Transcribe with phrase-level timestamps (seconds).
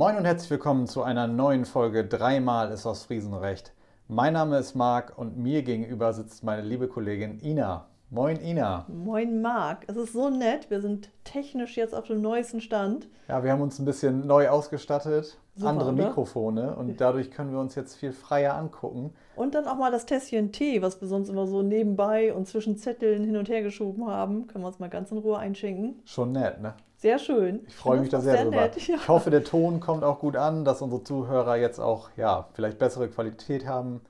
[0.00, 3.74] Moin und herzlich willkommen zu einer neuen Folge Dreimal ist aus Friesen recht.
[4.08, 7.89] Mein Name ist Marc und mir gegenüber sitzt meine liebe Kollegin Ina.
[8.12, 8.86] Moin Ina.
[8.88, 9.84] Moin Marc.
[9.86, 10.68] Es ist so nett.
[10.68, 13.06] Wir sind technisch jetzt auf dem neuesten Stand.
[13.28, 16.06] Ja, wir haben uns ein bisschen neu ausgestattet, Super, andere oder?
[16.06, 19.14] Mikrofone und dadurch können wir uns jetzt viel freier angucken.
[19.36, 22.76] Und dann auch mal das Tässchen Tee, was wir sonst immer so nebenbei und zwischen
[22.76, 24.48] Zetteln hin und her geschoben haben.
[24.48, 26.02] Können wir uns mal ganz in Ruhe einschenken.
[26.04, 26.74] Schon nett, ne?
[26.96, 27.60] Sehr schön.
[27.68, 28.56] Ich freue mich da sehr, auch drüber.
[28.56, 28.76] nett.
[28.88, 28.96] Ja.
[28.96, 32.80] Ich hoffe, der Ton kommt auch gut an, dass unsere Zuhörer jetzt auch ja, vielleicht
[32.80, 34.00] bessere Qualität haben.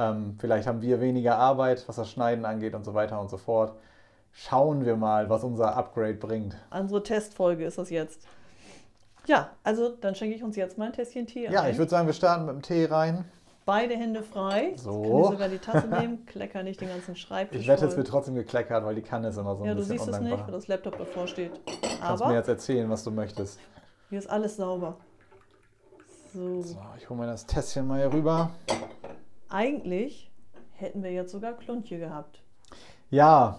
[0.00, 3.36] Ähm, vielleicht haben wir weniger Arbeit, was das Schneiden angeht und so weiter und so
[3.36, 3.74] fort.
[4.32, 6.56] Schauen wir mal, was unser Upgrade bringt.
[6.70, 8.22] Unsere Testfolge ist das jetzt.
[9.26, 11.72] Ja, also dann schenke ich uns jetzt mal ein Tässchen Tee Ja, ein.
[11.72, 13.24] ich würde sagen, wir starten mit dem Tee rein.
[13.66, 14.72] Beide Hände frei.
[14.76, 15.02] So.
[15.02, 16.24] Jetzt kann ich sogar die Tasse nehmen.
[16.26, 19.36] Klecker nicht den ganzen Schreibtisch Ich wette, es wird trotzdem gekleckert, weil die Kanne ist
[19.36, 20.46] immer so ein Ja, du bisschen siehst es nicht, undankbar.
[20.46, 21.52] weil das Laptop davor steht.
[22.00, 23.58] Kannst mir Aber jetzt erzählen, was du möchtest.
[24.08, 24.96] hier ist alles sauber.
[26.32, 26.62] So.
[26.62, 28.50] So, ich hole mir das Tässchen mal hier rüber.
[29.50, 30.30] Eigentlich
[30.72, 32.40] hätten wir jetzt sogar Kluntje gehabt.
[33.10, 33.58] Ja,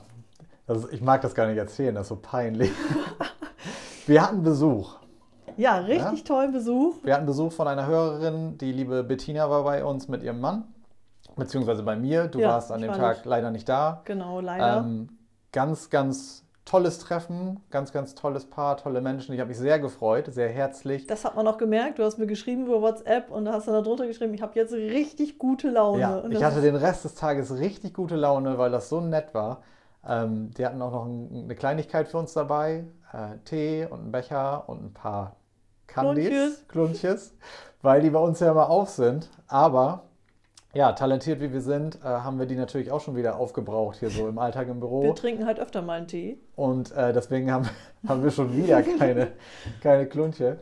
[0.68, 2.72] ist, ich mag das gar nicht erzählen, das ist so peinlich.
[4.08, 4.98] wir hatten Besuch.
[5.58, 6.96] Ja, richtig tollen Besuch.
[7.04, 10.64] Wir hatten Besuch von einer Hörerin, die liebe Bettina war bei uns mit ihrem Mann,
[11.36, 12.28] beziehungsweise bei mir.
[12.28, 13.26] Du Ja, warst an dem war Tag nicht.
[13.26, 14.02] leider nicht da.
[14.06, 14.78] Genau, leider.
[14.78, 15.10] Ähm,
[15.52, 19.34] ganz, ganz tolles Treffen, ganz, ganz tolles Paar, tolle Menschen.
[19.34, 21.08] Ich habe mich sehr gefreut, sehr herzlich.
[21.08, 22.00] das hat man auch gemerkt.
[22.00, 24.54] Du hast mir geschrieben über WhatsApp und da hast du da drunter geschrieben, ich habe
[24.56, 26.02] jetzt richtig gute Laune.
[26.02, 29.34] Ja, und ich hatte den Rest des Tages richtig gute Laune, weil das so nett
[29.34, 29.64] war.
[30.08, 34.12] Ähm, die hatten auch noch ein, eine Kleinigkeit für uns dabei: äh, Tee und einen
[34.12, 35.36] Becher und ein paar
[35.88, 36.68] Candies, Kluntjes.
[36.68, 37.34] Kluntjes,
[37.82, 39.30] weil die bei uns ja immer auf sind.
[39.48, 40.04] Aber
[40.74, 44.10] ja, talentiert wie wir sind, äh, haben wir die natürlich auch schon wieder aufgebraucht hier
[44.10, 45.04] so im Alltag im Büro.
[45.04, 46.38] wir trinken halt öfter mal einen Tee.
[46.56, 47.70] Und äh, deswegen haben,
[48.08, 49.28] haben wir schon wieder keine,
[49.82, 50.60] keine Kluntje.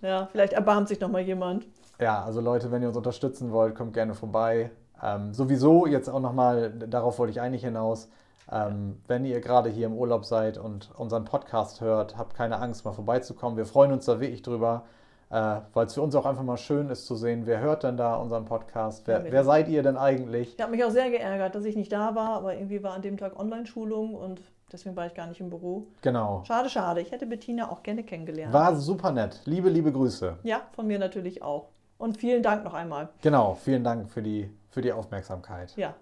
[0.00, 1.66] Ja, vielleicht erbarmt sich noch mal jemand.
[2.00, 4.72] Ja, also Leute, wenn ihr uns unterstützen wollt, kommt gerne vorbei.
[5.00, 8.08] Ähm, sowieso jetzt auch nochmal, darauf wollte ich eigentlich hinaus,
[8.50, 12.84] ähm, wenn ihr gerade hier im Urlaub seid und unseren Podcast hört, habt keine Angst,
[12.84, 13.56] mal vorbeizukommen.
[13.56, 14.84] Wir freuen uns da wirklich drüber,
[15.32, 17.96] äh, weil es für uns auch einfach mal schön ist zu sehen, wer hört denn
[17.96, 20.54] da unseren Podcast, wer, wer seid ihr denn eigentlich?
[20.54, 23.00] Ich habe mich auch sehr geärgert, dass ich nicht da war, aber irgendwie war an
[23.00, 25.86] dem Tag Online-Schulung und deswegen war ich gar nicht im Büro.
[26.02, 26.44] Genau.
[26.46, 27.00] Schade, schade.
[27.00, 28.52] Ich hätte Bettina auch gerne kennengelernt.
[28.52, 29.40] War super nett.
[29.46, 30.36] Liebe, liebe Grüße.
[30.42, 31.68] Ja, von mir natürlich auch.
[31.96, 33.08] Und vielen Dank noch einmal.
[33.22, 35.74] Genau, vielen Dank für die, für die Aufmerksamkeit.
[35.76, 35.94] Ja,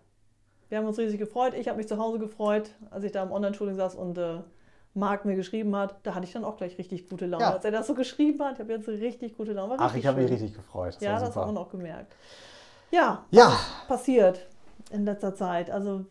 [0.70, 1.54] wir haben uns riesig gefreut.
[1.54, 4.38] Ich habe mich zu Hause gefreut, als ich da im Online-Schulung saß und äh,
[4.94, 5.96] Marc mir geschrieben hat.
[6.02, 7.44] Da hatte ich dann auch gleich richtig gute Laune.
[7.44, 7.52] Ja.
[7.52, 9.72] Als er das so geschrieben hat, ich habe jetzt richtig gute Laune.
[9.72, 10.96] War Ach, richtig ich habe mich richtig gefreut.
[10.96, 12.14] Das Ja, das haben wir noch gemerkt.
[12.90, 13.52] Ja, Ja,
[13.86, 14.46] passiert
[14.90, 15.70] in letzter Zeit.
[15.70, 16.04] Also,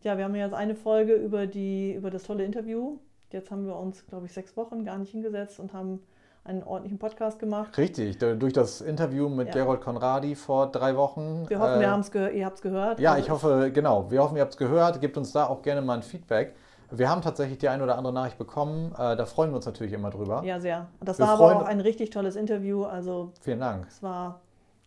[0.00, 2.98] ja, wir haben ja jetzt eine Folge über, die, über das tolle Interview.
[3.30, 6.00] Jetzt haben wir uns, glaube ich, sechs Wochen gar nicht hingesetzt und haben
[6.44, 7.76] einen ordentlichen Podcast gemacht.
[7.78, 9.54] Richtig, durch das Interview mit Ja.
[9.54, 11.44] Gerold Konradi vor drei Wochen.
[11.48, 12.98] Wir hoffen, äh, wir ihr habt es gehört.
[12.98, 14.10] Ja, Also, ich hoffe, genau.
[14.10, 15.00] Wir hoffen, ihr habt es gehört.
[15.00, 16.54] Gebt uns da auch gerne mal ein Feedback.
[16.94, 18.92] Wir haben tatsächlich die ein oder andere Nachricht bekommen.
[18.92, 20.42] Äh, da freuen wir uns natürlich immer drüber.
[20.44, 20.88] Ja, sehr.
[21.00, 22.84] Das Wir war aber auch ein richtig tolles Interview.
[22.84, 23.86] Also, Vielen Dank.
[23.88, 24.40] Es war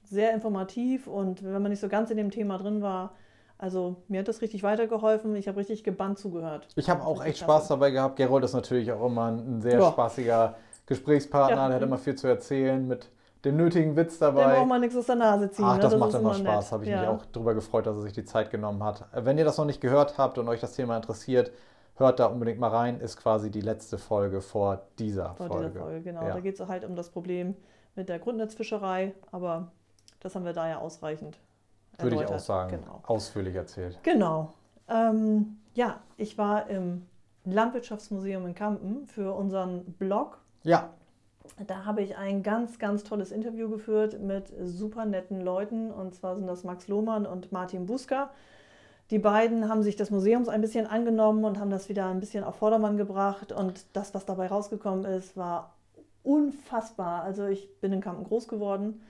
[0.03, 3.11] sehr informativ und wenn man nicht so ganz in dem Thema drin war,
[3.57, 5.35] also mir hat das richtig weitergeholfen.
[5.35, 6.67] Ich habe richtig gebannt zugehört.
[6.75, 7.39] Ich habe auch echt.
[7.39, 8.17] Spaß dabei gehabt.
[8.17, 9.91] Gerold ist natürlich auch immer ein sehr Ja.
[9.91, 10.55] spaßiger
[10.85, 11.57] Gesprächspartner.
[11.57, 11.67] Ja.
[11.67, 13.09] Der hat immer viel zu erzählen mit
[13.45, 14.55] dem nötigen Witz Der dabei.
[14.55, 15.65] braucht mal nichts aus der Nase ziehen.
[15.65, 15.81] Ach, ne?
[15.81, 16.71] das, macht ist immer Spaß.
[16.71, 16.99] Habe ich ja.
[17.01, 19.05] mich auch darüber gefreut, dass er sich die Zeit genommen hat.
[19.13, 21.51] Wenn ihr das noch nicht gehört habt und euch das Thema interessiert,
[21.95, 22.99] hört da unbedingt mal rein.
[22.99, 25.67] Ist quasi die letzte Folge vor dieser Vor Folge.
[25.69, 26.23] dieser Folge, genau.
[26.23, 26.33] Ja.
[26.33, 27.55] Da geht es halt um das Problem
[27.95, 29.71] mit der Grundnetzfischerei, aber
[30.19, 31.39] das haben wir da ja ausreichend
[31.99, 32.79] Würde ich auch sagen.
[32.81, 33.01] Genau.
[33.07, 33.99] Ausführlich erzählt.
[34.03, 34.53] Genau.
[34.89, 37.05] Ähm, ja, ich war im
[37.45, 40.89] Landwirtschaftsmuseum in Kampen für unseren Blog Ja,
[41.67, 45.91] Da habe ich ein ganz, ganz tolles Interview geführt mit super netten Leuten.
[45.91, 48.31] Und zwar sind das Max Lohmann und Martin Buska.
[49.11, 52.43] Die beiden haben sich des Museums ein bisschen angenommen und haben das wieder ein bisschen
[52.43, 53.51] auf Vordermann gebracht.
[53.51, 55.75] Und das, was dabei rausgekommen ist, war
[56.23, 57.21] unfassbar.
[57.23, 59.01] Also ich bin in Kampen groß geworden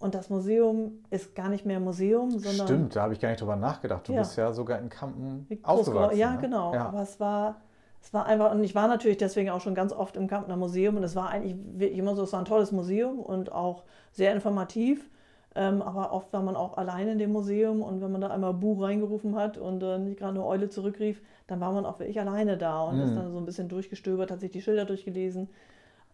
[0.00, 2.96] und das Museum ist gar nicht mehr Museum, sondern stimmt.
[2.96, 4.08] Da habe ich gar nicht drüber nachgedacht.
[4.08, 4.20] Du Ja.
[4.20, 6.18] bist ja sogar in Kampen aufgewachsen.
[6.18, 6.38] Ja, ne?
[6.40, 6.74] genau.
[6.74, 6.86] Ja.
[6.86, 7.60] Aber es war,
[8.02, 10.96] es war einfach, und ich war natürlich deswegen auch schon ganz oft im Kampner Museum
[10.96, 14.34] und es war eigentlich wirklich immer so, es war ein tolles Museum und auch sehr
[14.34, 15.08] informativ.
[15.56, 18.54] Ähm, aber oft war man auch allein in dem Museum und wenn man da einmal
[18.54, 22.18] Buch reingerufen hat und äh, nicht gerade eine Eule zurückrief, dann war man auch wirklich
[22.20, 23.16] alleine da und ist Mhm.
[23.16, 25.48] dann so ein bisschen durchgestöbert, hat sich die Schilder durchgelesen.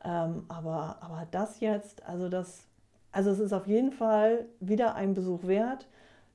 [0.04, 2.66] Ähm, aber, aber das jetzt, also das,
[3.12, 5.86] also es ist auf jeden Fall wieder ein Besuch wert.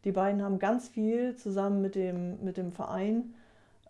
[0.03, 3.33] Die beiden haben ganz viel zusammen mit dem, mit dem Verein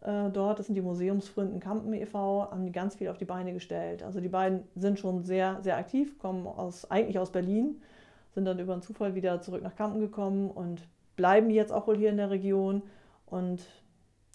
[0.01, 3.53] äh, dort, das sind die Museumsfreunden Kampen e.V., haben die ganz viel auf die Beine
[3.53, 4.03] gestellt.
[4.03, 7.81] Also die beiden sind schon sehr, sehr aktiv, kommen aus, eigentlich aus Berlin,
[8.35, 10.81] sind dann über einen Zufall wieder zurück nach Kampen gekommen und
[11.15, 12.83] bleiben jetzt auch wohl hier in der Region.
[13.25, 13.61] Und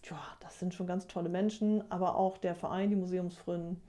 [0.05, 3.81] ja, das sind schon ganz tolle Menschen, aber auch der Verein, die Museumsfreunden,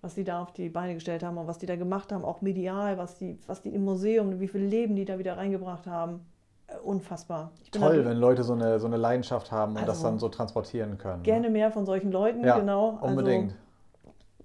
[0.00, 2.40] was die da auf die Beine gestellt haben und was die da gemacht haben, auch
[2.40, 6.20] medial, was die, was die im Museum, wie viel Leben die da wieder reingebracht haben.
[6.68, 7.52] Äh, unfassbar.
[7.70, 10.96] Toll, wenn Leute so eine, so eine Leidenschaft haben und also das dann so transportieren
[10.96, 11.22] können.
[11.22, 12.98] Gerne mehr von solchen Leuten, ja, genau.
[13.02, 13.52] Unbedingt.
[13.52, 13.68] Also,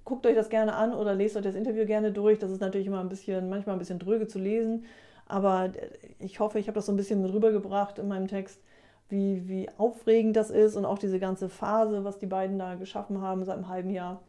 [0.04, 2.40] guckt euch das gerne an oder lest euch das Interview gerne durch.
[2.40, 4.86] Das ist natürlich immer ein bisschen, manchmal ein bisschen dröge zu lesen,
[5.28, 5.72] aber
[6.20, 8.60] ich hoffe, ich habe das so ein bisschen mit rübergebracht in meinem Text,
[9.10, 13.22] wie, wie aufregend das ist und auch diese ganze Phase, was die beiden da geschaffen
[13.22, 14.22] haben seit einem halben Jahr.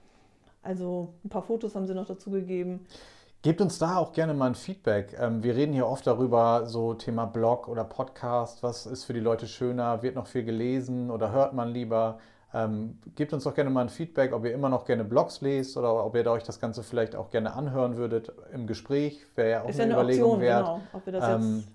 [0.62, 2.87] Also ein paar Fotos haben sie noch dazu gegeben.
[3.43, 5.14] Gebt uns da auch gerne mal ein Feedback.
[5.20, 9.20] Ähm, wir reden hier oft darüber, so Thema Blog oder Podcast, was ist für die
[9.20, 12.19] Leute schöner, wird noch viel gelesen oder hört man lieber?
[12.54, 15.76] Ähm, gebt uns doch gerne mal ein Feedback, ob ihr immer noch gerne Blogs lest
[15.76, 19.26] oder ob ihr euch das Ganze vielleicht auch gerne anhören würdet im Gespräch.
[19.34, 20.64] Wäre ja auch ist eine, eine Überlegung Option, wert.
[20.64, 21.68] Genau, ob wir das ähm, jetzt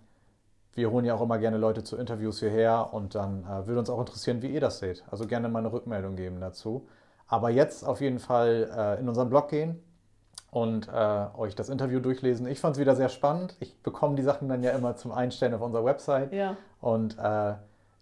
[0.80, 3.90] wir holen ja auch immer gerne Leute zu Interviews hierher und dann äh, würde uns
[3.90, 5.04] auch interessieren, wie ihr das seht.
[5.12, 6.88] Also gerne mal eine Rückmeldung geben dazu.
[7.28, 9.84] Aber jetzt auf jeden Fall äh, in unseren Blog gehen
[10.52, 12.48] und äh, euch das Interview durchlesen.
[12.48, 13.56] Ich fand es wieder sehr spannend.
[13.60, 16.34] Ich bekomme die Sachen dann ja immer zum Einstellen auf unserer Website.
[16.34, 16.56] Ja.
[16.82, 17.54] Und äh,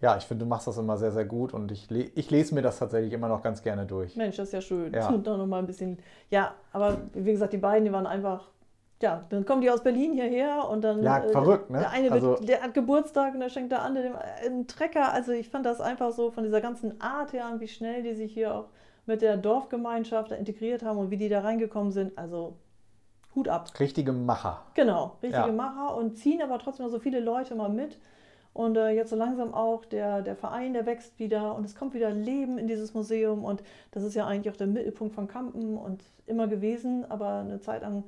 [0.02, 2.62] ja, ich finde, du machst das immer sehr, sehr gut und ich, ich lese mir
[2.62, 4.16] das tatsächlich immer noch ganz gerne durch.
[4.16, 4.94] Mensch, das ist ja schön.
[4.94, 5.10] Ja.
[5.10, 5.98] Und noch mal ein bisschen.
[6.30, 8.50] Ja, aber wie gesagt, die beiden, die waren einfach
[9.02, 11.04] ja, dann kommen die aus Berlin hierher und dann.
[11.04, 11.80] Ja, äh, verrückt, ne?
[11.80, 15.14] Der eine also, wird, der hat Geburtstag und der schenkt der andere einen Trecker.
[15.14, 18.16] Also ich fand das einfach so von dieser ganzen Art her an, wie schnell die
[18.16, 18.66] sich hier auch
[19.06, 22.18] mit der Dorfgemeinschaft integriert haben und wie die da reingekommen sind.
[22.18, 22.56] Also
[23.36, 23.70] Hut ab.
[23.80, 24.64] Richtige Macher.
[24.74, 25.52] Genau, richtige ja.
[25.52, 28.00] Macher und ziehen aber trotzdem noch so viele Leute mal mit.
[28.58, 31.94] Und äh, jetzt so langsam auch der, der Verein, der wächst wieder und es kommt
[31.94, 33.46] wieder Leben in dieses Museum.
[33.46, 33.62] Und
[33.92, 37.84] das ist ja eigentlich auch der Mittelpunkt von Kampen und immer gewesen, aber eine Zeit
[37.84, 38.04] lang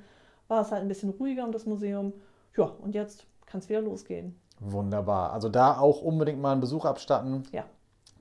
[0.47, 2.13] war es halt ein bisschen ruhiger um das Museum.
[2.57, 4.41] Ja, und jetzt kann es wieder losgehen.
[4.59, 5.33] Wunderbar.
[5.33, 7.43] Also da auch unbedingt mal einen Besuch abstatten.
[7.51, 7.65] Ja.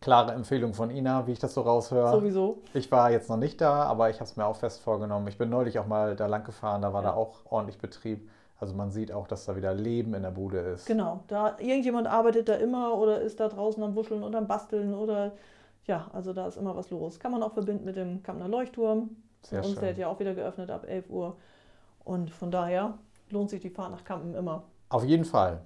[0.03, 2.11] Klare Empfehlung von Ina, wie ich das so raushöre.
[2.11, 2.59] Sowieso.
[2.75, 5.29] Ich war jetzt noch nicht da, aber ich habe es mir auch fest vorgenommen.
[5.29, 7.09] Ich bin neulich auch mal da lang gefahren, da war ja.
[7.09, 8.29] da auch ordentlich Betrieb.
[8.59, 10.87] Also man sieht auch, dass da wieder Leben in der Bude ist.
[10.87, 14.95] Genau, da irgendjemand arbeitet da immer oder ist da draußen am Wuscheln oder am Basteln
[14.95, 15.33] oder
[15.87, 17.21] ja, also da ist immer was los.
[17.21, 19.11] Kann man auch verbinden mit dem Kampner Leuchtturm.
[19.43, 19.81] Sehr Uns schön.
[19.81, 21.37] der hat ja auch wieder geöffnet ab 11 Uhr.
[22.05, 22.99] Und von daher
[23.31, 24.65] lohnt sich die Fahrt nach Kampen immer.
[24.89, 25.63] Auf jeden Fall.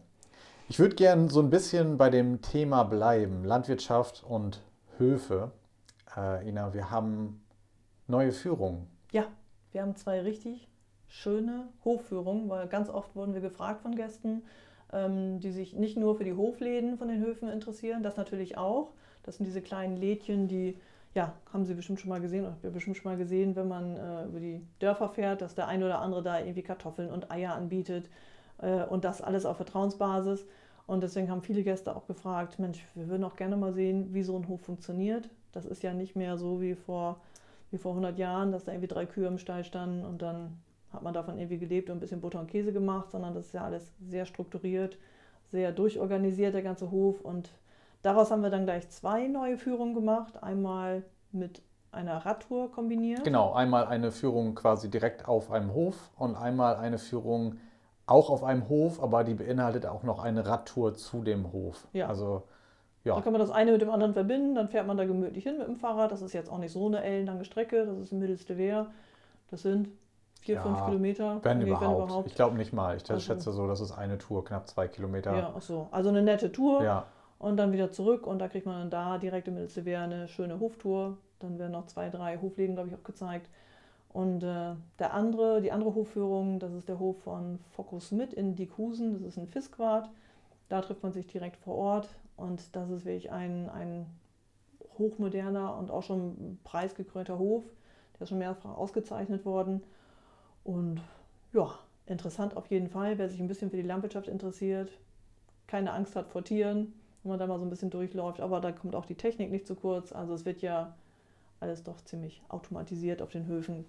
[0.68, 4.60] Ich würde gerne so ein bisschen bei dem Thema bleiben, Landwirtschaft und
[4.98, 5.50] Höfe.
[6.16, 7.42] Äh, Ina, wir haben
[8.06, 8.86] neue Führungen.
[9.12, 9.24] Ja,
[9.72, 10.68] wir haben zwei richtig
[11.12, 14.42] schöne Hofführungen, weil ganz oft wurden wir gefragt von Gästen,
[14.92, 18.92] ähm, die sich nicht nur für die Hofläden von den Höfen interessieren, das natürlich auch.
[19.22, 20.78] Das sind diese kleinen Lädchen, die
[21.14, 23.68] ja, haben Sie bestimmt schon mal gesehen, oder habt ihr bestimmt schon mal gesehen, wenn
[23.68, 27.30] man äh, über die Dörfer fährt, dass der eine oder andere da irgendwie Kartoffeln und
[27.30, 28.08] Eier anbietet
[28.58, 30.46] äh, und das alles auf Vertrauensbasis.
[30.86, 34.22] Und deswegen haben viele Gäste auch gefragt, Mensch, wir würden auch gerne mal sehen, wie
[34.22, 35.28] so ein Hof funktioniert.
[35.52, 37.20] Das ist ja nicht mehr so wie vor,
[37.70, 40.56] wie vor 100 Jahren, dass da irgendwie drei Kühe im Stall standen und dann
[40.92, 43.54] hat man davon irgendwie gelebt und ein bisschen Butter und Käse gemacht, sondern das ist
[43.54, 44.98] ja alles sehr strukturiert,
[45.50, 47.50] sehr durchorganisiert, der ganze Hof und
[48.02, 50.42] Daraus haben wir dann gleich zwei neue Führungen gemacht.
[50.42, 51.62] Einmal mit
[51.92, 53.22] einer Radtour kombiniert.
[53.22, 57.58] Genau, einmal eine Führung quasi direkt auf einem Hof und einmal eine Führung
[58.06, 61.86] auch auf einem Hof, aber die beinhaltet auch noch eine Radtour zu dem Hof.
[61.92, 62.08] Ja.
[62.08, 62.42] Also
[63.04, 63.14] ja.
[63.14, 65.58] Dann kann man das eine mit dem anderen verbinden, dann fährt man da gemütlich hin
[65.58, 66.10] mit dem Fahrrad.
[66.10, 68.86] Das ist jetzt auch nicht so eine ellenlange Strecke, das ist mittelste Wehr.
[69.50, 69.88] Das sind
[70.42, 71.40] vier, ja, fünf Kilometer.
[71.42, 71.82] Wenn, nee, überhaupt.
[71.82, 72.28] wenn überhaupt.
[72.28, 72.96] Ich glaube nicht mal.
[72.96, 75.36] Ich also, schätze so, das ist eine Tour, knapp zwei Kilometer.
[75.36, 75.88] Ja, ach so.
[75.90, 76.82] Also eine nette Tour.
[76.82, 77.06] Ja
[77.42, 80.60] und dann wieder zurück und da kriegt man dann da direkt im Mittelseewehr eine schöne
[80.60, 81.18] Hoftour.
[81.40, 83.50] Dann werden noch zwei, drei Hofläden, glaube ich, auch gezeigt.
[84.12, 88.54] Und äh, der andere, die andere Hofführung, das ist der Hof von Fokus mit in
[88.54, 90.08] Diekhusen, das ist ein Fiskquart.
[90.68, 94.06] Da trifft man sich direkt vor Ort und das ist wirklich ein, ein
[94.96, 97.64] hochmoderner und auch schon preisgekrönter Hof.
[98.14, 99.82] Der ist schon mehrfach ausgezeichnet worden.
[100.64, 101.00] Und
[101.52, 104.90] ja, interessant auf jeden Fall, wer sich ein bisschen für die Landwirtschaft interessiert,
[105.66, 106.92] keine Angst hat vor Tieren,
[107.22, 108.40] wenn man da mal so ein bisschen durchläuft.
[108.40, 110.12] Aber da kommt auch die Technik nicht zu kurz.
[110.12, 110.94] Also es wird ja
[111.60, 113.84] alles doch ziemlich automatisiert auf den Höfen.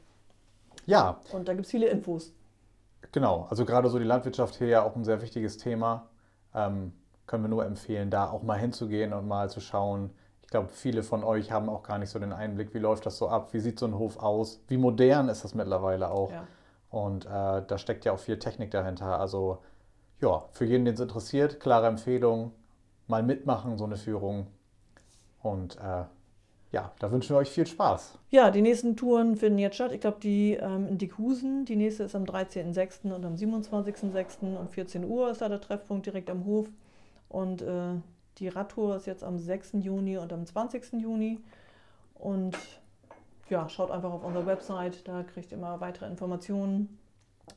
[0.86, 1.20] Ja.
[1.32, 2.34] Und da gibt es viele Infos.
[3.12, 6.08] Genau, also gerade so die Landwirtschaft hier ja auch ein sehr wichtiges Thema.
[6.56, 6.94] Ähm,
[7.28, 10.12] können wir nur empfehlen, da auch mal hinzugehen und mal zu schauen.
[10.42, 13.18] Ich glaube, viele von euch haben auch gar nicht so den Einblick, wie läuft das
[13.18, 16.32] so ab, wie sieht so ein Hof aus, wie modern ist das mittlerweile auch.
[16.32, 16.48] Ja.
[16.94, 17.30] Und äh,
[17.66, 19.20] da steckt ja auch viel Technik dahinter.
[19.20, 19.58] Also
[20.22, 22.52] ja, für jeden, den es interessiert, klare Empfehlung,
[23.08, 24.46] mal mitmachen, so eine Führung.
[25.42, 26.04] Und äh,
[26.72, 28.20] ja, da wünschen wir euch viel Spaß.
[28.30, 29.92] Ja, die nächsten Touren finden jetzt statt.
[29.92, 33.12] Ich glaube, die ähm, in Dickhusen, die nächste ist am 13.06.
[33.12, 34.56] und am 27.06.
[34.56, 36.68] um 14 Uhr ist da der Treffpunkt direkt am Hof.
[37.28, 37.96] Und äh,
[38.38, 39.78] die Radtour ist jetzt am 6.
[39.80, 40.94] Juni und am 20.
[41.02, 41.40] Juni.
[42.14, 42.56] Und
[43.50, 47.00] ja, schaut einfach auf unserer Website, da kriegt ihr immer weitere Informationen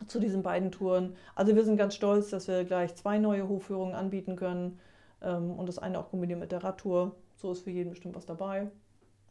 [0.08, 1.16] zu diesen beiden Touren.
[1.34, 4.78] Also wir sind ganz stolz, dass wir gleich zwei neue Hofführungen anbieten können
[5.22, 7.14] ähm, und das eine auch kombinieren mit der Radtour.
[7.36, 8.70] So ist für jeden bestimmt was dabei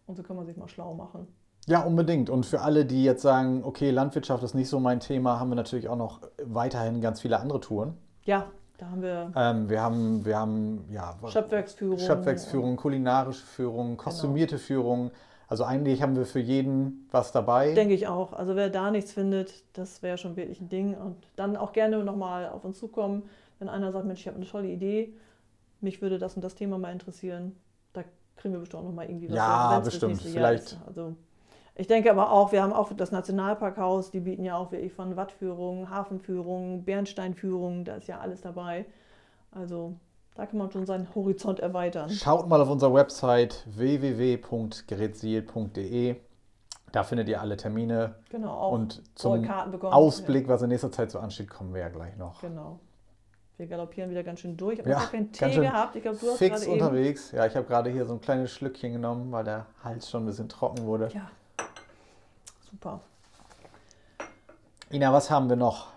[0.08, 1.28] und so kann man sich mal schlau machen.
[1.68, 2.30] Ja, unbedingt.
[2.30, 5.56] Und für alle, die jetzt sagen, okay, Landwirtschaft ist nicht so mein Thema, haben wir
[5.56, 7.98] natürlich auch noch weiterhin ganz viele andere Touren.
[8.24, 8.46] Ja,
[8.78, 9.32] da haben wir.
[9.36, 11.98] Ähm, wir haben, wir haben ja, Schöpfwerksführung.
[11.98, 14.66] Schöpfwerksführung, kulinarische Führung, kostümierte genau.
[14.66, 15.12] Führung.
[15.48, 17.74] Also eigentlich haben wir für jeden was dabei.
[17.74, 18.34] Denke ich auch.
[18.34, 20.96] Also wer da nichts findet, das wäre schon wirklich ein Ding.
[20.96, 23.24] Und dann auch gerne nochmal auf uns zukommen,
[23.60, 25.14] wenn einer sagt, Mensch, ich habe eine tolle Idee,
[25.82, 27.56] mich würde das und das Thema mal interessieren.
[27.94, 28.04] Da
[28.36, 29.36] kriegen wir bestimmt auch nochmal irgendwie was.
[29.36, 30.22] Ja, bestimmt.
[30.22, 30.80] Vielleicht.
[30.88, 31.16] Also
[31.76, 35.16] ich denke aber auch, wir haben auch das Nationalparkhaus, die bieten ja auch wirklich von
[35.16, 38.86] Wattführungen, Hafenführungen, Bernsteinführungen, da ist ja alles dabei.
[39.52, 39.94] Also
[40.36, 42.10] da kann man schon seinen Horizont erweitern.
[42.10, 46.16] Schaut mal auf unserer Website www.gerätsil.de.
[46.92, 48.16] Da findet ihr alle Termine.
[48.30, 52.16] Genau, auch und zum Ausblick, was in nächster Zeit so ansteht, kommen wir ja gleich
[52.18, 52.40] noch.
[52.42, 52.80] Genau.
[53.58, 54.80] Wir galoppieren wieder ganz schön durch.
[54.80, 55.96] Ich habe ja, keinen Tee gehabt.
[55.96, 57.30] Ich glaube, du hast fix unterwegs.
[57.30, 57.38] Eben...
[57.38, 60.26] Ja, ich habe gerade hier so ein kleines Schlückchen genommen, weil der Hals schon ein
[60.26, 61.10] bisschen trocken wurde.
[61.14, 61.30] Ja.
[62.70, 63.00] Super.
[64.92, 65.95] Ina, was haben wir noch?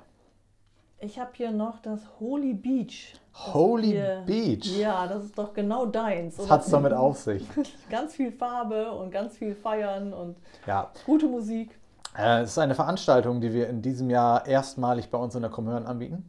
[1.00, 3.14] Ich habe hier noch das Holy Beach.
[3.33, 4.67] Holy hier, Beach?
[4.76, 6.37] Ja, das ist doch genau deins.
[6.38, 7.47] Was hat es damit auf sich?
[7.88, 10.37] ganz viel Farbe und ganz viel Feiern und
[10.67, 10.90] ja.
[11.07, 11.78] gute Musik.
[12.17, 15.52] Äh, es ist eine Veranstaltung, die wir in diesem Jahr erstmalig bei uns in der
[15.52, 16.28] Comhörn anbieten.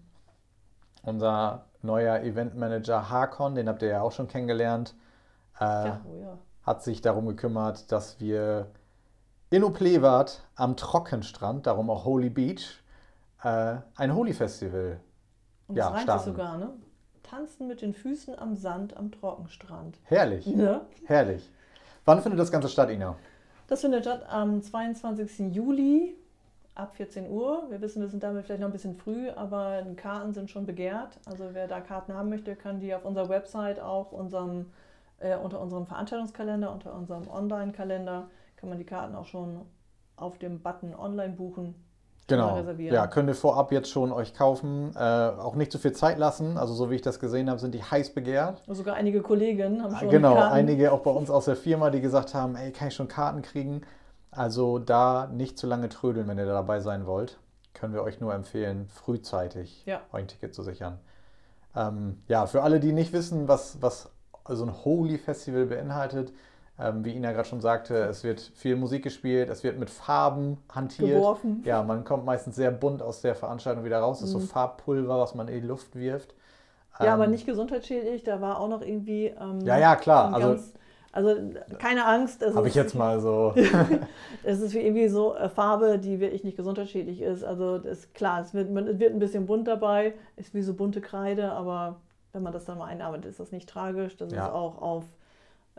[1.01, 4.93] Unser neuer Eventmanager Hakon, den habt ihr ja auch schon kennengelernt,
[5.59, 6.37] äh, ja, oh ja.
[6.61, 8.67] hat sich darum gekümmert, dass wir
[9.49, 12.83] in Oplewart am Trockenstrand, darum auch Holy Beach,
[13.43, 14.99] äh, ein Holy Festival
[15.67, 16.25] Und ja, das starten.
[16.25, 16.69] sogar, ne?
[17.23, 19.99] Tanzen mit den Füßen am Sand am Trockenstrand.
[20.05, 20.45] Herrlich.
[20.55, 20.81] Ja.
[21.05, 21.49] Herrlich.
[22.05, 23.15] Wann findet das Ganze statt, Ina?
[23.67, 25.53] Das findet statt am 22.
[25.53, 26.15] Juli
[26.73, 27.67] ab 14 Uhr.
[27.69, 31.19] Wir wissen, wir sind damit vielleicht noch ein bisschen früh, aber Karten sind schon begehrt.
[31.25, 34.71] Also wer da Karten haben möchte, kann die auf unserer Website auch unserem,
[35.19, 39.61] äh, unter unserem Veranstaltungskalender, unter unserem Online-Kalender, kann man die Karten auch schon
[40.15, 41.75] auf dem Button Online buchen.
[42.29, 42.63] Genau.
[42.77, 44.91] Ja, könnt ihr vorab jetzt schon euch kaufen.
[44.95, 46.57] Äh, auch nicht zu viel Zeit lassen.
[46.57, 48.63] Also so wie ich das gesehen habe, sind die heiß begehrt.
[48.67, 50.53] Sogar einige Kolleginnen haben schon Genau, Karten.
[50.53, 53.41] einige auch bei uns aus der Firma, die gesagt haben, ey, kann ich schon Karten
[53.41, 53.81] kriegen?
[54.31, 57.39] Also da nicht zu lange trödeln, wenn ihr da dabei sein wollt.
[57.73, 60.01] Können wir euch nur empfehlen, frühzeitig ja.
[60.11, 60.99] euch ein Ticket zu sichern.
[61.75, 64.09] Ähm, ja, für alle, die nicht wissen, was, was
[64.47, 66.33] so ein Holy Festival beinhaltet,
[66.81, 70.57] ähm, wie Ina gerade schon sagte, es wird viel Musik gespielt, es wird mit Farben
[70.73, 71.09] hantiert.
[71.09, 71.61] Geworfen.
[71.65, 74.19] Ja, man kommt meistens sehr bunt aus der Veranstaltung wieder raus.
[74.19, 74.47] Das ist so mhm.
[74.47, 76.33] Farbpulver, was man in die Luft wirft.
[76.99, 79.27] Ja, ähm, aber nicht gesundheitsschädlich, da war auch noch irgendwie.
[79.27, 80.33] Ähm, ja, ja, klar.
[80.33, 80.57] Also,
[81.11, 81.35] also
[81.79, 82.45] keine Angst.
[82.53, 83.53] Habe ich jetzt mal so.
[84.43, 87.43] es ist irgendwie so eine Farbe, die wirklich nicht gesundheitsschädlich ist.
[87.43, 91.01] Also ist klar, es wird, es wird ein bisschen bunt dabei, ist wie so bunte
[91.01, 91.97] Kreide, aber
[92.31, 94.15] wenn man das dann mal einarbeitet, ist das nicht tragisch.
[94.17, 94.45] Das ja.
[94.45, 95.03] ist auch auf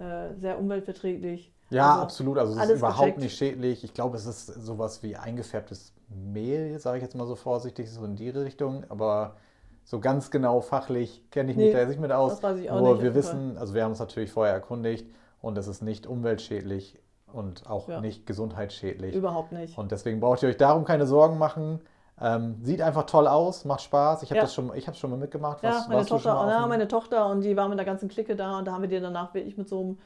[0.01, 1.53] äh, sehr umweltverträglich.
[1.71, 2.39] Ja, also absolut.
[2.39, 3.19] Also es ist überhaupt gecheckt.
[3.21, 3.85] nicht schädlich.
[3.85, 8.05] Ich glaube, es ist sowas wie eingefärbtes Mehl, sage ich jetzt mal so vorsichtig, so
[8.05, 8.85] in die Richtung.
[8.89, 9.37] Aber
[9.85, 12.33] so ganz genau fachlich kenne ich mich nee, da jetzt nicht mit aus.
[12.33, 13.03] Das weiß ich auch Nur nicht.
[13.03, 15.07] wir wissen, also wir haben uns natürlich vorher erkundigt
[15.41, 16.99] und es ist nicht umweltschädlich
[17.33, 18.01] und auch ja.
[18.01, 19.15] nicht gesundheitsschädlich.
[19.15, 19.79] Überhaupt nicht.
[19.79, 21.81] Und deswegen braucht ihr euch darum keine Sorgen machen.
[22.23, 24.23] Ähm, sieht einfach toll aus, macht Spaß.
[24.23, 24.43] Ich habe ja.
[24.43, 25.63] das schon, ich habe schon mal mitgemacht.
[25.63, 28.59] Was, ja, meine Tochter, ja, meine Tochter und die war mit der ganzen Clique da
[28.59, 29.99] und da haben wir die danach wirklich mit so einem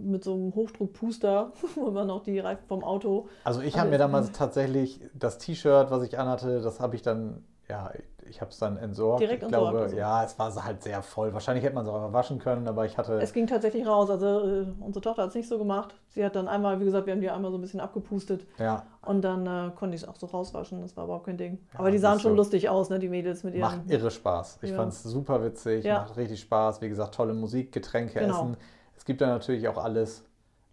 [0.00, 3.28] mit so einem Hochdruckpuster, wo man noch die Reifen vom Auto.
[3.44, 7.44] Also ich habe mir damals tatsächlich das T-Shirt, was ich anhatte, das habe ich dann
[7.68, 7.90] ja,
[8.28, 9.20] ich habe es dann entsorgt.
[9.20, 9.96] Direkt ich entsorgt glaube, also.
[9.96, 11.32] ja, es war halt sehr voll.
[11.32, 13.20] Wahrscheinlich hätte man es auch waschen können, aber ich hatte.
[13.20, 14.10] Es ging tatsächlich raus.
[14.10, 15.94] Also äh, unsere Tochter hat es nicht so gemacht.
[16.08, 18.46] Sie hat dann einmal, wie gesagt, wir haben die einmal so ein bisschen abgepustet.
[18.58, 18.86] Ja.
[19.04, 20.80] Und dann äh, konnte ich es auch so rauswaschen.
[20.82, 21.58] Das war überhaupt kein Ding.
[21.72, 23.60] Ja, aber die sahen schon so lustig aus, ne, die Mädels mit ihren.
[23.60, 24.58] Macht irre Spaß.
[24.62, 24.76] Ich ja.
[24.76, 26.00] fand es super witzig, ja.
[26.00, 26.80] macht richtig Spaß.
[26.80, 28.34] Wie gesagt, tolle Musik, Getränke, genau.
[28.34, 28.56] Essen.
[28.96, 30.24] Es gibt da natürlich auch alles.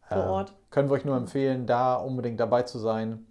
[0.07, 0.53] Vor äh, Ort.
[0.69, 3.25] Können wir euch nur empfehlen, da unbedingt dabei zu sein,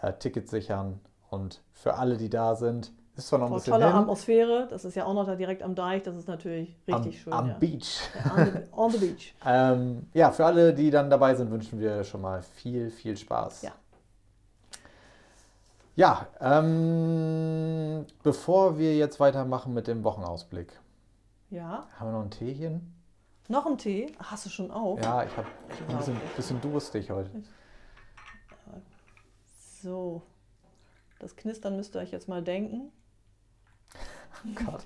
[0.00, 1.00] äh, Tickets sichern
[1.30, 3.94] und für alle, die da sind, ist zwar noch ein bisschen tolle hin.
[3.94, 7.22] Atmosphäre, das ist ja auch noch da direkt am Deich, das ist natürlich richtig am,
[7.22, 7.32] schön.
[7.32, 7.54] Am ja.
[7.54, 8.00] Beach.
[8.24, 9.34] Ja, on, the, on the beach.
[9.46, 13.62] ähm, ja, für alle, die dann dabei sind, wünschen wir schon mal viel, viel Spaß.
[13.62, 13.72] Ja.
[15.96, 20.72] Ja, ähm, bevor wir jetzt weitermachen mit dem Wochenausblick.
[21.50, 21.86] Ja.
[21.96, 22.94] Haben wir noch ein Teechen?
[23.48, 24.12] Noch ein Tee?
[24.18, 25.00] Hast du schon auf?
[25.00, 25.46] Ja, ich habe
[25.88, 27.30] ein bisschen, bisschen durstig heute.
[29.82, 30.22] So.
[31.20, 32.90] Das Knistern müsst ihr euch jetzt mal denken.
[34.46, 34.84] Oh Gott,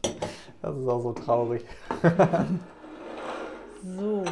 [0.63, 1.65] das ist auch so traurig.
[3.83, 4.25] so,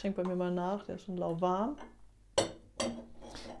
[0.00, 1.76] schenk bei mir mal nach, der ist schon lauwarm.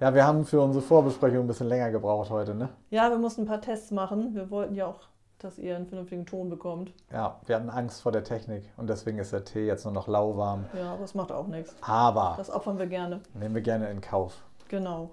[0.00, 2.68] Ja, wir haben für unsere Vorbesprechung ein bisschen länger gebraucht heute, ne?
[2.90, 4.34] Ja, wir mussten ein paar Tests machen.
[4.34, 5.00] Wir wollten ja auch,
[5.38, 6.92] dass ihr einen vernünftigen Ton bekommt.
[7.12, 10.08] Ja, wir hatten Angst vor der Technik und deswegen ist der Tee jetzt nur noch
[10.08, 10.64] lauwarm.
[10.76, 11.74] Ja, aber das macht auch nichts.
[11.80, 13.20] Aber Das opfern wir gerne.
[13.34, 14.42] nehmen wir gerne in Kauf.
[14.68, 15.10] Genau.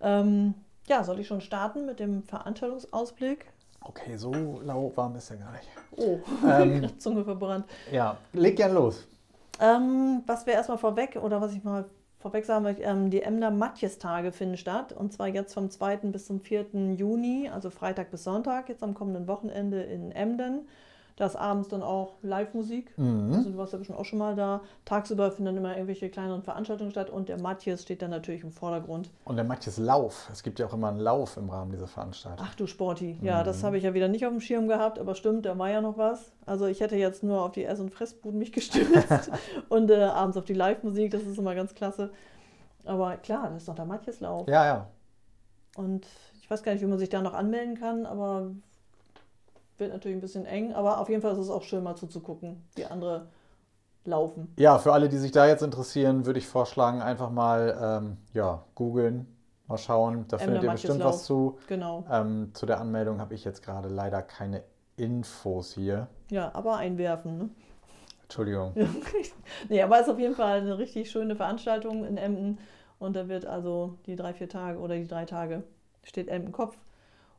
[0.00, 0.54] Ähm,
[0.86, 3.46] ja, soll ich schon starten mit dem Veranstaltungsausblick?
[3.88, 4.32] Okay, so
[4.64, 5.68] lauwarm ist er gar nicht.
[5.96, 6.98] Oh, Ähm.
[6.98, 7.66] Zunge verbrannt.
[7.92, 9.06] Ja, leg gern los.
[9.60, 11.84] Ähm, was wir erstmal vorweg, oder was ich mal
[12.18, 14.92] vorweg sagen möchte, ähm, die Emder Matjes-Tage finden statt.
[14.92, 15.98] Und zwar jetzt vom 2.
[15.98, 16.94] bis zum 4.
[16.96, 20.66] Juni, also Freitag bis Sonntag, jetzt am kommenden Wochenende in Emden.
[21.18, 22.92] Da ist abends dann auch Live-Musik.
[22.98, 23.32] Mhm.
[23.32, 24.60] Also du warst ja bestimmt auch schon mal da.
[24.84, 28.50] Tagsüber finden dann immer irgendwelche kleineren Veranstaltungen statt und der Matjes steht dann natürlich im
[28.50, 29.08] Vordergrund.
[29.24, 30.28] Und der Matthias Lauf.
[30.30, 32.46] Es gibt ja auch immer einen Lauf im Rahmen dieser Veranstaltung.
[32.46, 33.44] Ach du Sporti, ja, Mhm.
[33.46, 35.80] das habe ich ja wieder nicht auf dem Schirm gehabt, aber stimmt, da war ja
[35.80, 36.32] noch was.
[36.44, 39.30] Also ich hätte jetzt nur auf die Ess- und Fressbuden mich gestürzt
[39.70, 42.10] und äh, abends auf die Live-Musik, das ist immer ganz klasse.
[42.84, 44.46] Aber klar, das ist doch der Matjeslauf.
[44.48, 44.86] Ja, ja.
[45.78, 46.06] Und
[46.42, 48.50] ich weiß gar nicht, wie man sich da noch anmelden kann, aber
[49.78, 50.72] wird natürlich ein bisschen eng.
[50.72, 53.28] Aber auf jeden Fall ist es auch schön, mal zuzugucken, wie andere
[54.04, 54.52] laufen.
[54.58, 58.64] Ja, für alle, die sich da jetzt interessieren, würde ich vorschlagen, einfach mal ähm, ja,
[58.74, 59.26] googeln,
[59.66, 60.26] mal schauen.
[60.28, 61.58] Da findet ihr bestimmt was zu.
[61.66, 62.04] Genau.
[62.10, 64.62] Ähm, zu der Anmeldung habe ich jetzt gerade leider keine
[64.96, 66.08] Infos hier.
[66.30, 67.38] Ja, aber einwerfen.
[67.38, 67.50] Ne?
[68.22, 68.72] Entschuldigung.
[69.68, 72.58] nee, aber es ist auf jeden Fall eine richtig schöne Veranstaltung in Emden.
[72.98, 75.62] Und da wird also die drei, vier Tage oder die drei Tage
[76.02, 76.76] steht Emden Kopf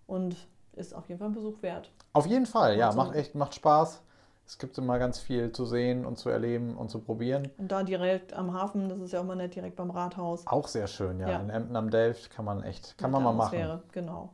[0.05, 0.35] und
[0.77, 1.91] ist auf jeden Fall ein Besuch wert.
[2.13, 4.01] Auf jeden Fall, ja, Also- macht echt, macht Spaß.
[4.45, 7.49] Es gibt immer ganz viel zu sehen und zu erleben und zu probieren.
[7.57, 10.47] Und da direkt am Hafen, das ist ja auch mal nett, direkt beim Rathaus.
[10.47, 11.29] Auch sehr schön, ja.
[11.31, 11.39] Ja.
[11.41, 13.71] In Emden am Delft kann man echt, kann mit man mal der machen.
[13.71, 14.29] Atmosphäre, Genau.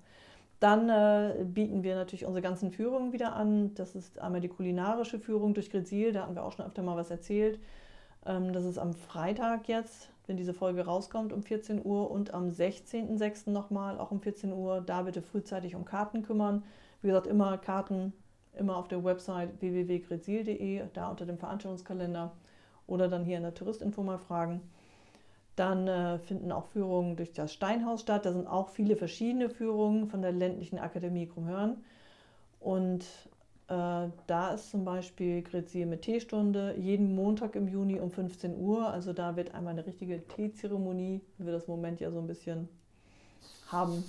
[0.59, 3.73] Dann äh, bieten wir natürlich unsere ganzen Führungen wieder an.
[3.73, 6.95] Das ist einmal die kulinarische Führung durch Grezil, da hatten wir auch schon öfter mal
[6.95, 7.59] was erzählt.
[8.25, 12.49] Ähm, das ist am Freitag jetzt, wenn diese Folge rauskommt, um 14 Uhr und am
[12.49, 13.49] 16.06.
[13.49, 14.81] nochmal, auch um 14 Uhr.
[14.81, 16.63] Da bitte frühzeitig um Karten kümmern.
[17.01, 18.13] Wie gesagt, immer Karten,
[18.57, 22.31] immer auf der Website www.grezil.de, da unter dem Veranstaltungskalender
[22.87, 24.61] oder dann hier in der Touristinfo mal fragen.
[25.55, 28.25] Dann äh, finden auch Führungen durch das Steinhaus statt.
[28.25, 31.83] Da sind auch viele verschiedene Führungen von der ländlichen Akademie Krummhörn.
[32.59, 33.05] Und
[33.67, 38.87] da ist zum Beispiel Grezil mit Teestunde jeden Montag im Juni um 15 Uhr.
[38.87, 42.67] Also da wird einmal eine richtige Teezeremonie, wie wir das Moment ja so ein bisschen
[43.71, 44.03] haben,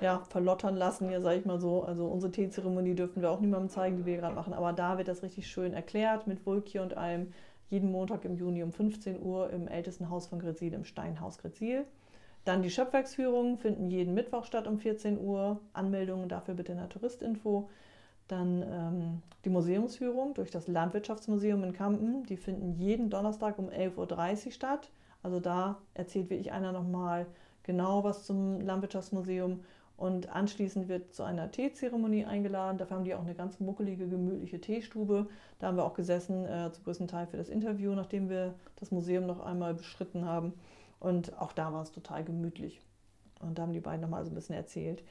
[0.00, 1.82] ja, verlottern lassen, hier sage ich mal so.
[1.82, 4.54] Also unsere Teezeremonie dürfen wir auch niemandem zeigen, die wir gerade machen.
[4.54, 7.32] Aber da wird das richtig schön erklärt mit Wulki und allem.
[7.68, 11.84] Jeden Montag im Juni um 15 Uhr im ältesten Haus von Grezil, im Steinhaus Grezil.
[12.44, 15.60] Dann die Schöpfwerksführungen finden jeden Mittwoch statt um 14 Uhr.
[15.72, 17.68] Anmeldungen dafür bitte in der Touristinfo.
[18.28, 22.24] Dann ähm, die Museumsführung durch das Landwirtschaftsmuseum in Kampen.
[22.26, 24.90] Die finden jeden Donnerstag um 11.30 Uhr statt.
[25.22, 27.26] Also da erzählt wirklich einer nochmal
[27.62, 29.60] genau was zum Landwirtschaftsmuseum.
[29.96, 32.78] Und anschließend wird zu einer Teezeremonie eingeladen.
[32.78, 35.26] Dafür haben die auch eine ganz muckelige, gemütliche Teestube.
[35.58, 38.92] Da haben wir auch gesessen, äh, zum größten Teil für das Interview, nachdem wir das
[38.92, 40.54] Museum noch einmal beschritten haben.
[41.00, 42.80] Und auch da war es total gemütlich.
[43.40, 45.02] Und da haben die beiden nochmal so ein bisschen erzählt.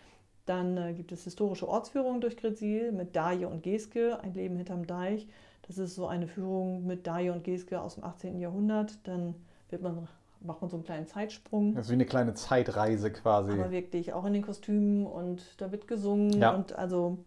[0.46, 4.88] Dann äh, gibt es historische Ortsführungen durch Grezil mit Daje und Geske, ein Leben hinterm
[4.88, 5.28] Deich.
[5.68, 8.40] Das ist so eine Führung mit Daje und Geske aus dem 18.
[8.40, 8.98] Jahrhundert.
[9.08, 9.36] Dann
[9.70, 10.08] wird man,
[10.42, 11.76] macht man so einen kleinen Zeitsprung.
[11.76, 13.52] Das ist wie eine kleine Zeitreise quasi.
[13.52, 16.56] Aber wirklich auch in den Kostümen und da wird gesungen Ja.
[16.56, 17.20] und also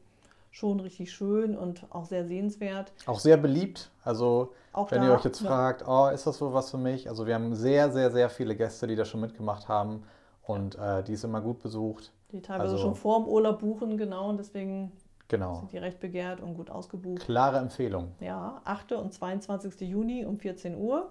[0.52, 2.92] schon richtig schön und auch sehr sehenswert.
[3.06, 3.90] Auch sehr beliebt.
[4.04, 6.76] Also, Auch wenn da, ihr euch jetzt ja, fragt, oh, ist das wohl was für
[6.78, 7.08] mich?
[7.08, 10.04] Also, wir haben sehr, sehr, sehr viele Gäste, die da schon mitgemacht haben.
[10.44, 12.12] Und äh, die ist immer gut besucht.
[12.30, 14.92] die teilweise also- schon vor dem Urlaub buchen, genau, und deswegen
[15.28, 15.54] Genau.
[15.54, 17.22] sind die recht begehrt und gut ausgebucht.
[17.22, 18.12] Klare Empfehlung.
[18.20, 18.92] Ja, 8.
[18.92, 19.80] und 22.
[19.88, 21.10] Juni um 14 Uhr.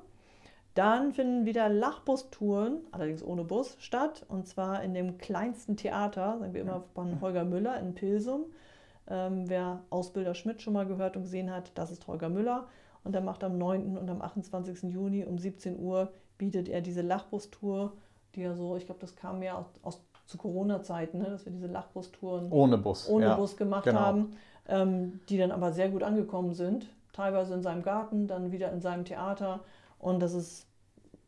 [0.75, 4.25] Dann finden wieder Lachbus-Touren, allerdings ohne Bus, statt.
[4.30, 8.45] Und zwar in dem kleinsten Theater, sagen wir immer von Holger Müller in Pilsum.
[9.12, 12.67] Ähm, wer Ausbilder Schmidt schon mal gehört und gesehen hat, das ist Holger Müller.
[13.04, 13.97] Und er macht am 9.
[13.97, 14.84] und am 28.
[14.84, 17.93] Juni um 17 Uhr bietet er diese Lachbus-Tour,
[18.36, 21.52] die ja so, ich glaube, das kam ja aus, aus zu Corona-Zeiten, ne, dass wir
[21.52, 23.10] diese Lachbus-Touren Ohne Bus.
[23.10, 23.36] ohne ja.
[23.36, 24.00] Bus gemacht genau.
[24.00, 24.32] haben,
[24.69, 26.88] ähm, die dann aber sehr gut angekommen sind.
[27.12, 29.60] Teilweise in seinem Garten, dann wieder in seinem Theater.
[30.00, 30.67] Und das ist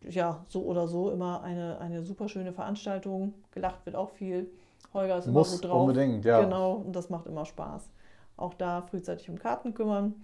[0.08, 3.34] ja so oder so immer eine, eine super schöne Veranstaltung.
[3.52, 4.50] Gelacht wird auch viel.
[4.94, 5.82] Holger ist immer Muss gut drauf.
[5.82, 6.42] unbedingt, ja.
[6.42, 7.90] Genau, und das macht immer Spaß.
[8.38, 10.16] Auch da frühzeitig um Karten kümmern.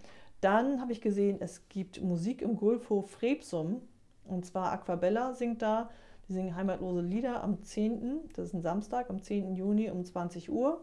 [0.42, 3.82] Dann habe ich gesehen, es gibt Musik im Gulfhof Frebsum.
[4.26, 5.90] Und zwar Aquabella singt da.
[6.28, 9.56] Die singen heimatlose Lieder am 10., das ist ein Samstag, am 10.
[9.56, 10.82] Juni um 20 Uhr.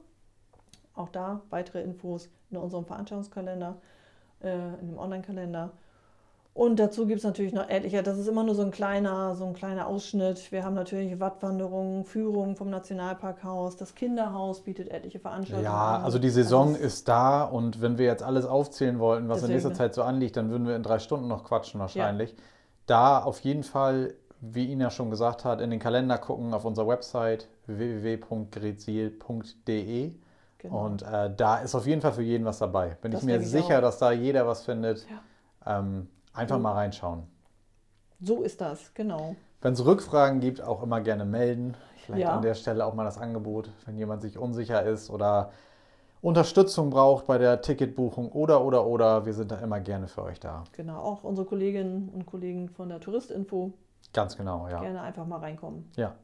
[0.95, 3.77] Auch da weitere Infos in unserem Veranstaltungskalender,
[4.43, 5.71] äh, in dem Online-Kalender.
[6.57, 8.03] Und dazu gibt es natürlich noch etliche.
[8.03, 10.51] Das ist immer nur so ein kleiner, so ein kleiner Ausschnitt.
[10.51, 13.77] Wir haben natürlich Wattwanderungen, Führungen vom Nationalparkhaus.
[13.77, 15.67] Das Kinderhaus bietet etliche Veranstaltungen.
[15.67, 19.43] Ja, also die Saison Das ist da und wenn wir jetzt alles aufzählen wollten, was
[19.43, 19.85] in nächster Deswegen.
[19.85, 22.35] Zeit so anliegt, dann würden wir in drei Stunden noch quatschen wahrscheinlich.
[22.87, 26.89] Da auf jeden Fall, wie Ina schon gesagt hat, in den Kalender gucken auf unserer
[26.89, 30.13] Website www.greziel.de
[30.59, 30.87] Genau.
[30.87, 32.97] und äh, da ist auf jeden Fall für jeden was dabei.
[33.03, 33.83] Bin Das ich mir sicher, auch.
[33.83, 35.07] dass da jeder was findet.
[35.67, 35.81] Ja.
[35.81, 36.63] Ähm, einfach Mhm.
[36.63, 37.25] mal reinschauen.
[38.21, 39.37] So ist das, genau.
[39.61, 41.77] Wenn es Rückfragen gibt, auch immer gerne melden.
[42.05, 42.37] Vielleicht Ja.
[42.37, 45.51] an der Stelle auch mal das Angebot, wenn jemand sich unsicher ist oder
[46.23, 49.27] Unterstützung braucht bei der Ticketbuchung oder oder oder.
[49.27, 50.65] Wir sind da immer gerne für euch da.
[50.73, 53.73] Genau, auch unsere Kolleginnen und Kollegen von der Touristinfo
[54.13, 54.81] Ganz genau, ja.
[54.81, 55.91] gerne einfach mal reinkommen.
[55.97, 56.15] Ja,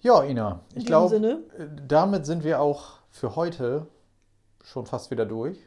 [0.00, 1.40] ja Ina, In ich glaube, Sinne,
[1.86, 3.86] damit sind wir auch für heute
[4.62, 5.58] schon fast wieder durch.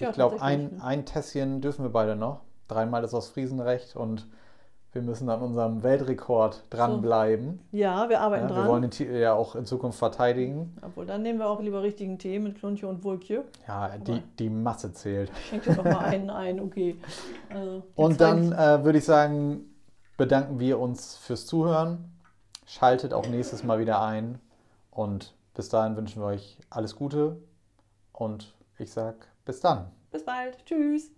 [0.00, 0.82] Ja, ich glaube, ein, ne?
[0.82, 2.40] ein Tässchen dürfen wir beide noch.
[2.68, 4.26] Dreimal ist aus Friesenrecht und
[4.92, 7.60] wir müssen an unserem Weltrekord dranbleiben.
[7.72, 8.68] ja, wir arbeiten Ja, wir dran.
[8.68, 10.76] wollen den Titel ja auch in Zukunft verteidigen.
[10.82, 13.44] Obwohl, dann nehmen wir auch lieber richtigen Tee mit Klunche und Wulkje.
[13.66, 15.30] Ja, die, die Masse zählt.
[15.48, 16.96] Schenk dir doch mal einen ein, okay.
[17.52, 19.66] Also, Und dann äh, würde ich sagen,
[20.16, 22.12] bedanken wir uns fürs Zuhören.
[22.66, 24.38] Schaltet auch nächstes Mal wieder ein.
[24.90, 27.36] Und bis dahin wünschen wir euch alles Gute.
[28.12, 29.14] Und ich sag
[29.48, 29.90] bis dann.
[30.10, 30.64] Bis bald.
[30.66, 31.10] Tschüss.